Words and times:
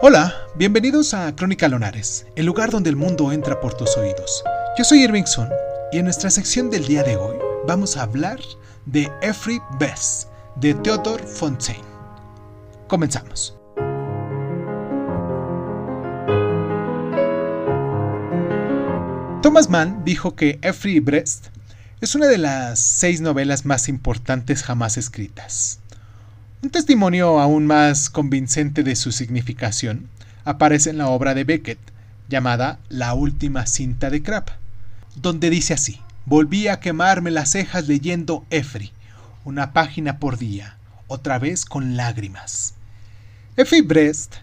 Hola, 0.00 0.32
bienvenidos 0.54 1.12
a 1.12 1.34
Crónica 1.34 1.66
Lonares, 1.66 2.24
el 2.36 2.46
lugar 2.46 2.70
donde 2.70 2.88
el 2.88 2.94
mundo 2.94 3.32
entra 3.32 3.58
por 3.58 3.74
tus 3.74 3.96
oídos. 3.96 4.44
Yo 4.78 4.84
soy 4.84 5.02
Irving 5.02 5.24
Sun 5.24 5.48
y 5.90 5.98
en 5.98 6.04
nuestra 6.04 6.30
sección 6.30 6.70
del 6.70 6.86
día 6.86 7.02
de 7.02 7.16
hoy 7.16 7.36
vamos 7.66 7.96
a 7.96 8.04
hablar 8.04 8.38
de 8.86 9.10
Every 9.22 9.60
Best 9.80 10.28
de 10.54 10.74
Theodore 10.74 11.26
Fontaine. 11.26 11.82
Comenzamos. 12.86 13.58
Thomas 19.42 19.68
Mann 19.68 20.04
dijo 20.04 20.36
que 20.36 20.60
Every 20.62 21.00
Breast 21.00 21.48
es 22.00 22.14
una 22.14 22.28
de 22.28 22.38
las 22.38 22.78
seis 22.78 23.20
novelas 23.20 23.64
más 23.66 23.88
importantes 23.88 24.62
jamás 24.62 24.96
escritas. 24.96 25.80
Un 26.60 26.70
testimonio 26.70 27.38
aún 27.38 27.66
más 27.66 28.10
convincente 28.10 28.82
de 28.82 28.96
su 28.96 29.12
significación 29.12 30.08
aparece 30.44 30.90
en 30.90 30.98
la 30.98 31.06
obra 31.06 31.32
de 31.34 31.44
Beckett, 31.44 31.78
llamada 32.28 32.80
La 32.88 33.14
última 33.14 33.64
cinta 33.66 34.10
de 34.10 34.24
Crap, 34.24 34.48
donde 35.14 35.50
dice 35.50 35.74
así: 35.74 36.00
Volví 36.26 36.66
a 36.66 36.80
quemarme 36.80 37.30
las 37.30 37.52
cejas 37.52 37.86
leyendo 37.86 38.44
Efri, 38.50 38.90
una 39.44 39.72
página 39.72 40.18
por 40.18 40.36
día, 40.36 40.76
otra 41.06 41.38
vez 41.38 41.64
con 41.64 41.96
lágrimas. 41.96 42.74
Effie 43.56 43.82
Brest 43.82 44.34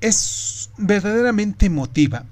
es 0.00 0.70
verdaderamente 0.76 1.66
emotiva 1.66 2.26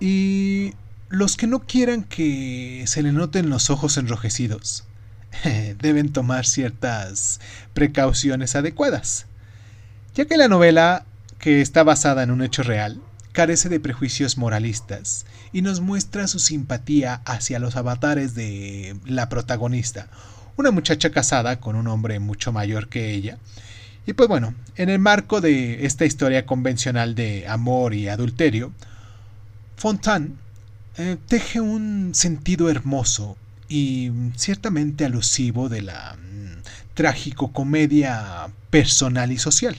y 0.00 0.74
los 1.08 1.38
que 1.38 1.46
no 1.46 1.60
quieran 1.60 2.02
que 2.04 2.84
se 2.86 3.02
le 3.02 3.12
noten 3.12 3.48
los 3.48 3.70
ojos 3.70 3.96
enrojecidos 3.96 4.84
deben 5.80 6.12
tomar 6.12 6.46
ciertas 6.46 7.40
precauciones 7.72 8.56
adecuadas, 8.56 9.26
ya 10.14 10.24
que 10.26 10.36
la 10.36 10.48
novela, 10.48 11.04
que 11.38 11.60
está 11.60 11.82
basada 11.82 12.22
en 12.22 12.30
un 12.30 12.42
hecho 12.42 12.62
real, 12.62 13.00
carece 13.32 13.68
de 13.68 13.80
prejuicios 13.80 14.38
moralistas 14.38 15.26
y 15.52 15.62
nos 15.62 15.80
muestra 15.80 16.28
su 16.28 16.38
simpatía 16.38 17.20
hacia 17.24 17.58
los 17.58 17.76
avatares 17.76 18.34
de 18.34 18.96
la 19.06 19.28
protagonista, 19.28 20.08
una 20.56 20.70
muchacha 20.70 21.10
casada 21.10 21.58
con 21.58 21.74
un 21.74 21.88
hombre 21.88 22.20
mucho 22.20 22.52
mayor 22.52 22.88
que 22.88 23.12
ella. 23.12 23.38
Y 24.06 24.12
pues 24.12 24.28
bueno, 24.28 24.54
en 24.76 24.88
el 24.88 25.00
marco 25.00 25.40
de 25.40 25.84
esta 25.84 26.04
historia 26.04 26.46
convencional 26.46 27.14
de 27.14 27.48
amor 27.48 27.94
y 27.94 28.08
adulterio, 28.08 28.72
Fontaine 29.76 30.34
eh, 30.96 31.16
teje 31.26 31.60
un 31.60 32.14
sentido 32.14 32.70
hermoso 32.70 33.36
y 33.74 34.12
ciertamente 34.36 35.04
alusivo 35.04 35.68
de 35.68 35.82
la 35.82 36.16
mm, 36.16 36.94
trágico 36.94 37.52
comedia 37.52 38.48
personal 38.70 39.32
y 39.32 39.38
social, 39.38 39.76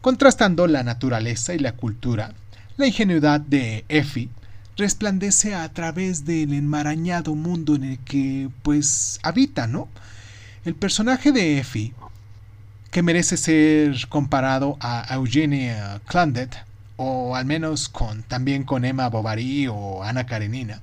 contrastando 0.00 0.66
la 0.66 0.82
naturaleza 0.82 1.52
y 1.52 1.58
la 1.58 1.72
cultura. 1.72 2.32
La 2.78 2.86
ingenuidad 2.86 3.40
de 3.40 3.84
Effie 3.90 4.30
resplandece 4.78 5.54
a 5.54 5.68
través 5.70 6.24
del 6.24 6.54
enmarañado 6.54 7.34
mundo 7.34 7.74
en 7.74 7.84
el 7.84 7.98
que 7.98 8.48
pues 8.62 9.20
habita, 9.22 9.66
¿no? 9.66 9.88
El 10.64 10.74
personaje 10.74 11.30
de 11.30 11.58
Effie, 11.58 11.92
que 12.90 13.02
merece 13.02 13.36
ser 13.36 14.08
comparado 14.08 14.78
a 14.80 15.14
Eugenia 15.14 16.00
Clandet, 16.06 16.56
o 16.96 17.36
al 17.36 17.44
menos 17.44 17.90
con, 17.90 18.22
también 18.22 18.64
con 18.64 18.86
Emma 18.86 19.10
Bovary 19.10 19.66
o 19.68 20.02
Ana 20.02 20.24
Karenina, 20.24 20.80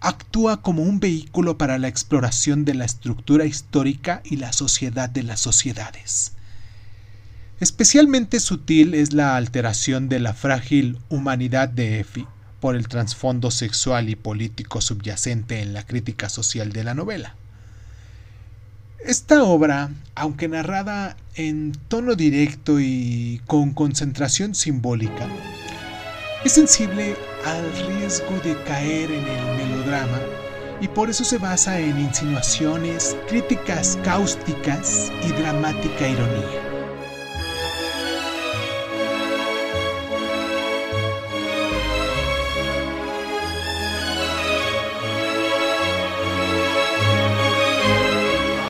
actúa 0.00 0.62
como 0.62 0.82
un 0.82 0.98
vehículo 0.98 1.58
para 1.58 1.78
la 1.78 1.88
exploración 1.88 2.64
de 2.64 2.74
la 2.74 2.84
estructura 2.84 3.44
histórica 3.44 4.22
y 4.24 4.36
la 4.36 4.52
sociedad 4.52 5.10
de 5.10 5.22
las 5.22 5.40
sociedades. 5.40 6.32
Especialmente 7.60 8.40
sutil 8.40 8.94
es 8.94 9.12
la 9.12 9.36
alteración 9.36 10.08
de 10.08 10.18
la 10.18 10.32
frágil 10.32 10.98
humanidad 11.10 11.68
de 11.68 12.00
Effie 12.00 12.26
por 12.58 12.74
el 12.74 12.88
trasfondo 12.88 13.50
sexual 13.50 14.08
y 14.08 14.16
político 14.16 14.80
subyacente 14.80 15.60
en 15.60 15.74
la 15.74 15.84
crítica 15.84 16.30
social 16.30 16.72
de 16.72 16.84
la 16.84 16.94
novela. 16.94 17.36
Esta 19.04 19.42
obra, 19.44 19.90
aunque 20.14 20.48
narrada 20.48 21.16
en 21.34 21.72
tono 21.88 22.14
directo 22.14 22.80
y 22.80 23.40
con 23.46 23.72
concentración 23.72 24.54
simbólica, 24.54 25.26
es 26.44 26.52
sensible 26.52 27.16
al 27.44 27.72
riesgo 27.86 28.38
de 28.42 28.56
caer 28.64 29.10
en 29.10 29.26
el 29.26 29.56
melodrama 29.56 30.20
y 30.80 30.88
por 30.88 31.10
eso 31.10 31.24
se 31.24 31.36
basa 31.36 31.78
en 31.78 32.00
insinuaciones, 32.00 33.16
críticas 33.28 33.98
cáusticas 34.02 35.12
y 35.22 35.32
dramática 35.32 36.08
ironía. 36.08 36.69